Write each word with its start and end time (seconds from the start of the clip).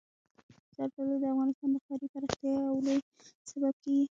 زردالو 0.75 1.15
د 1.21 1.25
افغانستان 1.33 1.69
د 1.73 1.77
ښاري 1.85 2.07
پراختیا 2.13 2.51
یو 2.65 2.75
لوی 2.85 2.99
سبب 3.49 3.73
کېږي. 3.83 4.07